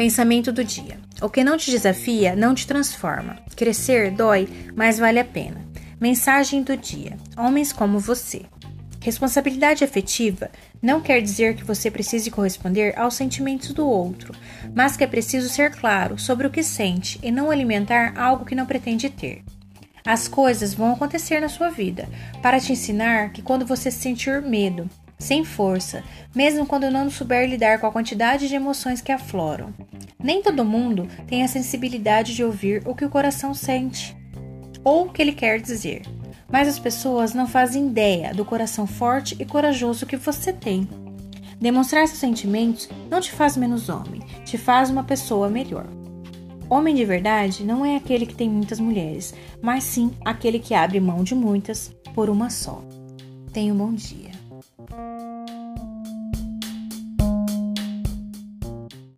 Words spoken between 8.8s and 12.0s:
Responsabilidade afetiva não quer dizer que você